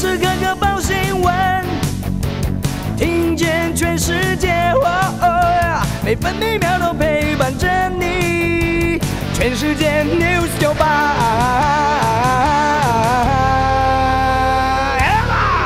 [0.00, 1.64] 时刻刻报新闻，
[2.96, 4.72] 听见全世界，
[6.02, 8.98] 每分每秒都陪伴着你。
[9.34, 10.72] 全世界 news 九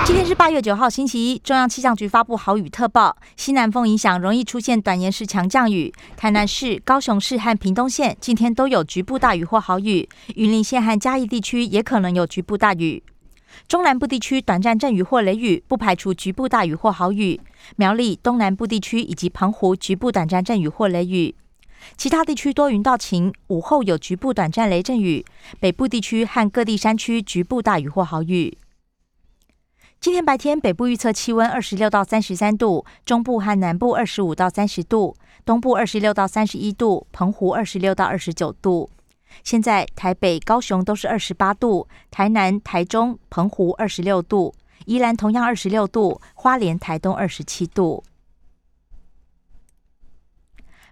[0.05, 1.39] 今天是八月九号，星期一。
[1.39, 5.95] 中央气象局发布豪雨特报，西南风影响，容易出现短延时强降雨。
[6.17, 13.01] 台南市、高雄市和屏东县今天都有局部大雨或豪雨，云林县和嘉义地区也可能有局部大雨。
[13.67, 17.41] 中南部地区短暂阵雨或雷雨，不排除局部大雨或豪雨。
[17.77, 21.35] 苗栗东南部地区以及澎湖局部短暂阵雨或雷雨。
[21.97, 25.25] 其他地区多云到晴，午后有局部短暂雷阵雨。
[25.61, 28.57] 北部地区和各地山区局部大雨或豪雨。
[30.01, 35.17] 今天白天，北部预测气温二十六到三十三度，中部和南部二十五到三十度，
[35.47, 38.91] 东部二十六到三十一度，澎湖二十六到二十九度。
[39.43, 44.55] 现在台北、高雄都是二十八度，台南、台中、澎湖二十六度，
[44.87, 48.05] 宜兰同样二十六度，花莲、台东二十七度。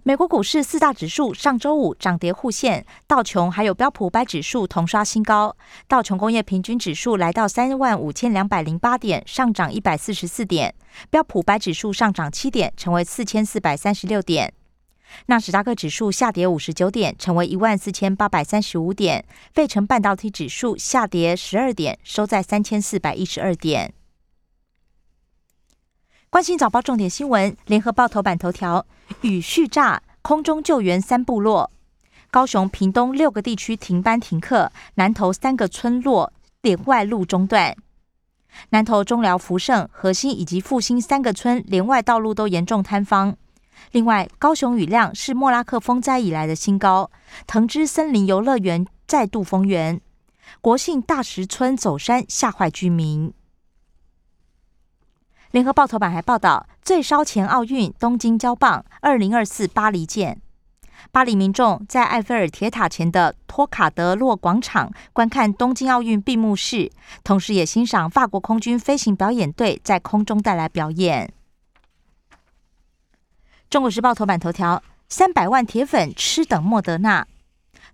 [0.04, 5.56] 美国股市四大指数上周五涨跌互现，道琼还有标普百指数同刷新高。
[5.86, 10.72] 道琼工业平均指数来到三万五千两百零八点，上涨一百四十四点；
[11.08, 14.52] 标普百指数上涨七点，成为四千四百三十六点。
[15.26, 19.24] 纳斯达克指数下跌五十九点，成为一万四千八百三十五点。
[19.52, 23.94] 费城半导体指数下跌十二点，收在三千四百一十二点。
[26.30, 28.86] 关心早报重点新闻，联合报头版头条：
[29.20, 31.70] 雨续炸，空中救援三部落；
[32.30, 37.76] 高雄、屏东六个地区停班停课，南投三个村落连外路中断。
[38.70, 43.36] 南投中寮、福盛、核心以及复兴三个村连外道路都严重坍方。
[43.90, 47.10] 另外，高雄雨量是莫拉克风灾以来的新高，
[47.46, 50.00] 藤枝森林游乐园再度封园，
[50.60, 53.32] 国姓大石村走山吓坏居民。
[55.50, 60.40] 联合报头版还报道，最烧前奥运东京交棒，二零二四巴黎见。
[61.10, 66.90] 巴黎民众在埃菲尔铁塔前的托卡德洛广场观看东京奥运闭幕式，
[67.22, 71.34] 同时也欣赏法国空军飞行表演队在空中带来表演。
[73.72, 77.26] 中国时报头版头条：三百万铁粉吃等莫德纳，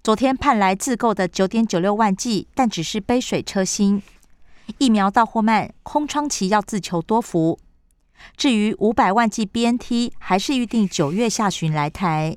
[0.03, 4.03] 昨天盼来自购的九点九六万剂，但只是杯水车薪。
[4.79, 7.61] 疫苗到货慢，空窗期要自求多福。
[8.37, 12.37] 至于五百万剂 BNT，还是预定九月下旬来台。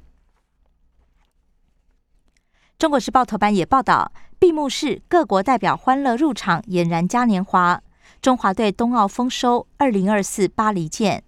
[2.77, 7.81] 中国时报头版也报道，闭幕式各国代表欢乐入场，俨然嘉年华。
[8.21, 11.23] 中华队冬奥丰收，二零二四巴黎见。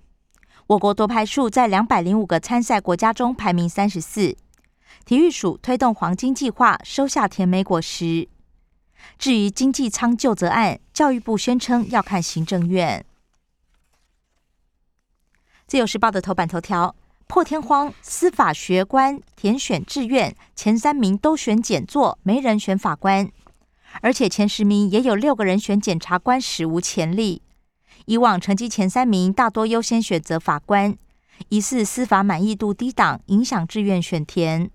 [0.74, 4.36] 我国夺牌数在两百零五个参赛国家中排名三十四。
[5.06, 8.28] 体育署推动黄金计划，收下甜美果实。
[9.20, 13.06] 至于经济舱就责案，教育部宣称要看行政院。
[15.68, 16.96] 自由时报的头版头条：
[17.28, 23.30] 破天荒，司法学官填选志愿前三名都选检座，没人选法官，
[24.02, 27.44] 而且前十名也有六个人选检察官，史无前例。
[28.06, 30.98] 以往成绩前三名大多优先选择法官，
[31.50, 34.70] 疑似司法满意度低档，影响志愿选填。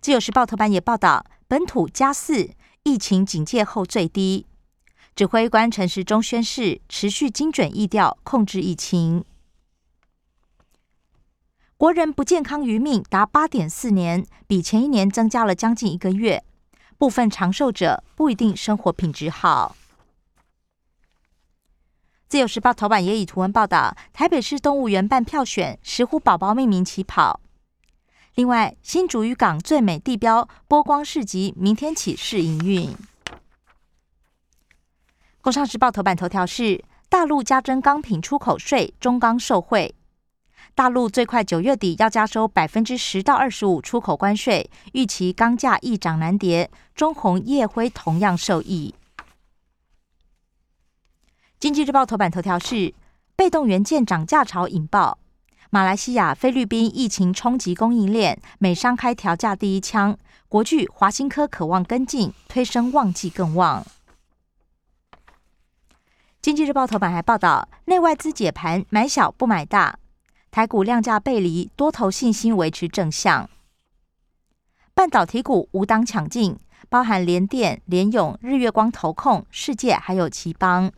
[0.00, 1.26] 自由时报头版也报道。
[1.46, 2.50] 本土加四，
[2.84, 4.46] 疫情警戒后最低。
[5.16, 9.24] 指挥官陈时中宣誓，持续精准疫调，控制疫情。
[11.76, 16.44] 国人不健康余命达八点四年，比前一年增加了将近一个月。
[16.96, 19.74] 部分长寿者不一定生活品质好。
[22.30, 27.40] 自由时报头版也以图文报道：台北市动物园办票选石虎宝宝命名起跑。
[28.36, 32.96] 另外，新竹渔港最美地标波光市集明天起试营运。
[35.40, 39.96] 工商时报头版头条是：大陆加征钢品出口税，中钢受惠。
[40.76, 46.70] 大陆最快九月底要加收百分之十到二十五出口关税，预期钢价易涨难跌。
[46.94, 48.94] 中红、叶辉同样受益。
[51.60, 52.94] 经济日报头版头条是：
[53.36, 55.18] 被动元件涨价潮引爆。
[55.68, 60.16] 马来西亚、菲律宾疫情冲击供应链，美商开调价第一枪。
[60.48, 63.84] 国巨、华新科渴望跟进，推升旺季更旺。
[66.40, 69.98] 经济日报头版还报道，内外资解盘买小不买大，
[70.50, 73.50] 台股量价背离，多头信心维持正向。
[74.94, 76.58] 半导体股无档抢进，
[76.88, 80.90] 包含联电、联咏、日月光、投控、世界还有奇邦。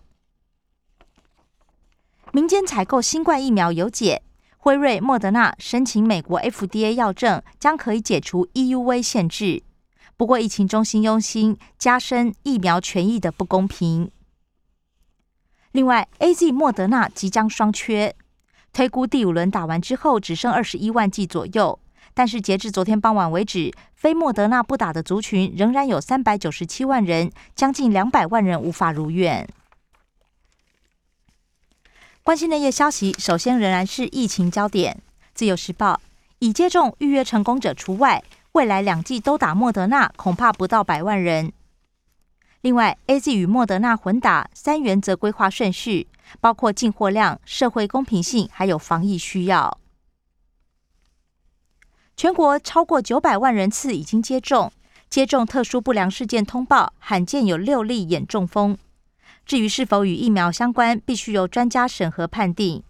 [2.35, 4.23] 民间采购新冠疫苗有解。
[4.57, 9.63] 辉瑞、莫德纳申请美国 FDA 药证，将可以解除 EUV 限制。
[10.17, 14.11] 不过疫情中心忧心加深疫苗权益的不公平。
[15.73, 18.15] 另外，A Z、莫德纳即将双缺，
[18.73, 21.79] 推估第五轮打完之后只剩二十一万剂左右。
[22.15, 29.47] 但是截至昨天傍晚为止，非莫德纳不打的族群仍然有三百九十七万人，将近两百万人无法如愿。
[32.25, 35.03] 关心内业消息，首先仍然是疫情焦点。
[35.35, 36.01] 自由时报
[36.39, 38.23] 已接种预约成功者除外，
[38.53, 41.53] 未来两季都打莫德纳，恐怕不到百万人。
[42.61, 46.07] 另外，A Z 与莫德纳混打三原则规划顺序，
[46.41, 49.77] 包括进货量、社会公平性，还有防疫需要。
[52.17, 54.71] 全国超过九百万人次已经接种，
[55.11, 58.79] 接种特殊不良事件通报罕见有六例眼中风。
[59.45, 62.83] 至于是否与疫苗相关，必须由专家审核判定。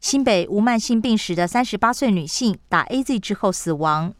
[0.00, 4.14] 新北无慢性病史的三十八岁女性打 A Z 之后死亡。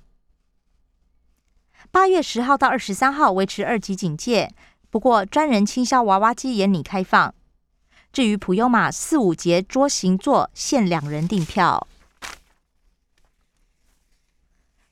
[1.91, 4.53] 八月十号到二十三号维持二级警戒，
[4.91, 7.35] 不过专人倾销娃娃机也拟开放。
[8.13, 11.87] 至于普悠玛四五节桌型座限两人订票。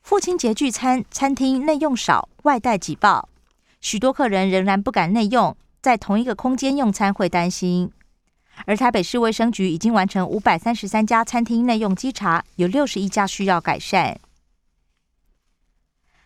[0.01, 3.27] 父亲节聚餐，餐厅内用少，外带挤爆，
[3.81, 5.55] 许多客人仍然不敢内用，
[5.87, 7.89] 在同一个空间用餐会担心。
[8.65, 14.19] 而台北市卫生局已经完成五百三十三家餐厅内用稽查，有六十一家需要改善。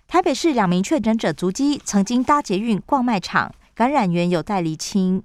[0.08, 5.22] 台北市两名确诊者足迹曾经搭捷运逛卖场，感染源有待厘清。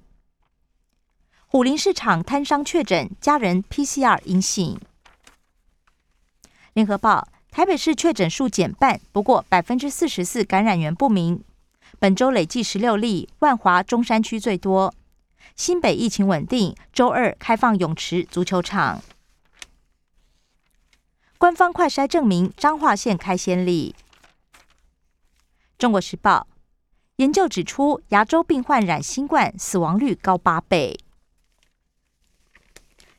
[1.46, 4.78] 虎林市场摊商确诊，家人 PCR 阴性。
[6.74, 11.42] 联合报：台北市确诊数减半，不过百分之四十四感染源不明。
[11.98, 14.92] 本周累计十六例，万华中山区最多。
[15.54, 19.02] 新北疫情稳定，周二开放泳池、足球场。
[21.38, 23.94] 官方快筛证明彰化县开先例。
[25.78, 26.46] 中国时报
[27.16, 30.98] 研究指出，牙周病患染新冠死亡率高八倍。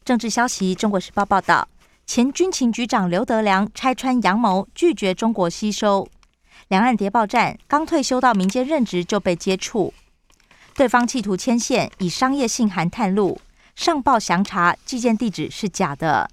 [0.06, 1.68] 政治消息，中国时报报道，
[2.06, 6.08] 前军情局长刘德良拆穿阳谋，拒绝中国吸收。
[6.68, 9.94] 两岸谍报站，刚退休到民间任职就被接触，
[10.76, 13.40] 对方企图牵线，以商业信函探路，
[13.76, 16.30] 上报详查，寄件地址是假的。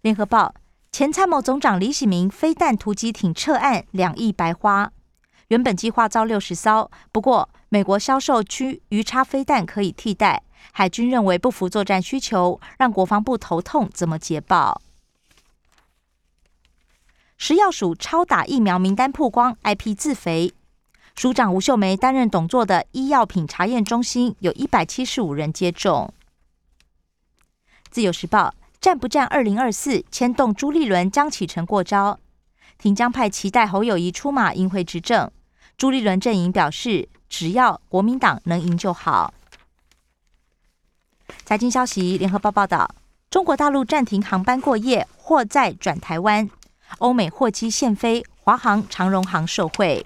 [0.00, 0.54] 联合报。
[0.94, 4.92] 前参谋总长李喜明飞弹突击艇撤案，两亿白花。
[5.48, 14.82] 原本计划造六十艘，不过美国销售区鱼叉飞弹可以替代，海军认为不符作战需求，让国防部头痛，怎么捷报？
[17.44, 20.52] 食药署超打疫苗名单曝光，IP 自肥。
[21.16, 26.14] 署长吴秀梅担任董座的医药品查验中心，有一百七十五人接种。
[27.90, 28.54] 自由时报。
[28.80, 29.26] 战不战？
[29.26, 32.20] 二零二四牵动朱立伦将启程过招，
[32.78, 35.28] 挺江派期待侯友谊出马赢回执政。
[35.76, 39.34] 朱立伦阵营表示，只要国民党能赢就好。
[41.44, 42.94] 财经消息，联合报报道，
[43.28, 46.48] 中国大陆暂停航班过夜，或再转台湾。
[46.98, 50.04] 欧美货机现飞，华航、长荣航受惠。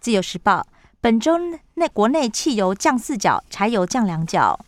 [0.00, 0.66] 自由时报，
[1.00, 1.36] 本周
[1.74, 4.58] 内国内汽油降四角，柴油降两角。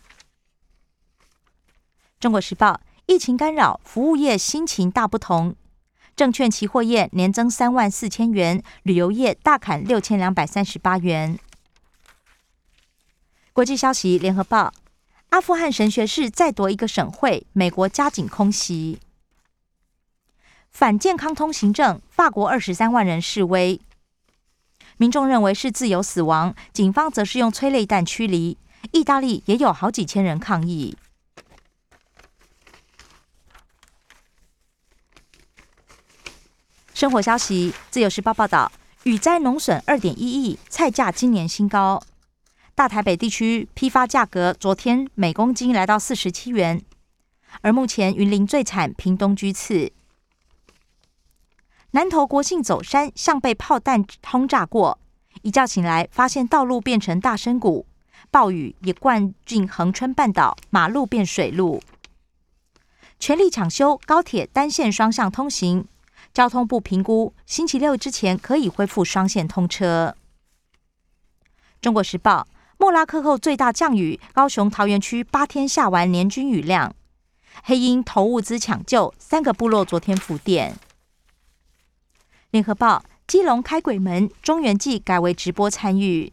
[2.21, 5.55] 中国时报：疫情干扰，服务业心情大不同。
[6.17, 11.39] 证券期货业年增三万四千元，旅游业大砍六千两百三十八元。
[13.53, 14.73] 国际消息：联合报：
[15.29, 18.99] 阿富汗神学士再夺一个省会，美国加紧空袭。
[20.71, 23.81] 反健康通行证，法国二十三万人示威，
[24.97, 28.57] 民众认为是自由死亡，警方则是用催泪弹驱离。
[28.93, 30.97] 意大利也有好几千人抗议。
[36.95, 38.71] 生活消息，自由时报报道，
[39.03, 42.03] 雨灾农损二点一亿，菜价今年新高。
[42.75, 46.81] 大台北地区批发价格昨天每公斤来到四十七元，
[47.61, 49.93] 而目前云林最惨，屏东居次。
[51.93, 54.99] 南投国庆走山像被炮弹轰炸过，
[55.41, 57.87] 一觉醒来发现道路变成大深谷，
[58.31, 61.83] 暴雨也灌进恒春半岛，马路变水路。
[63.19, 65.87] 全力抢修高铁单线双向通行。
[66.35, 70.15] 交通部评估，星期六之前可以恢复双线通车。
[71.81, 76.95] 中国时报：莫拉克后最大降雨，高雄桃园区八天下完年均雨量。
[77.65, 80.77] 黑鹰投物资抢救，三个部落昨天复电。
[82.51, 86.33] 联合报：基隆开鬼门，中原祭改为直播参与，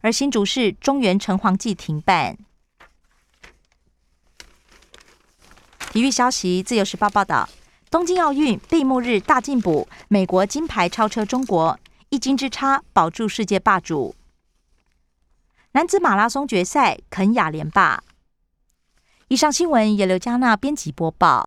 [0.00, 2.36] 而新竹市中原城隍祭停办。
[5.92, 7.48] 体育消息：自由时报报道。
[7.90, 11.78] 东京奥运闭幕日大进补，美国金牌超车中国，
[12.08, 14.16] 一金之差保住世界霸主。
[15.72, 18.02] 男子马拉松决赛，肯雅连霸。
[19.28, 21.46] 以上新闻由刘嘉娜编辑播报。